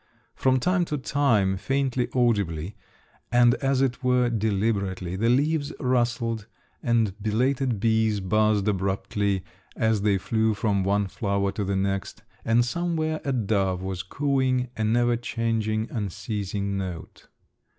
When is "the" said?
5.15-5.29, 11.63-11.75